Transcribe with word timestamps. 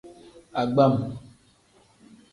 Agbam. 0.61 0.93